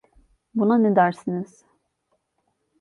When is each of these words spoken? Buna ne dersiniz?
Buna 0.53 0.77
ne 0.77 0.95
dersiniz? 0.95 1.65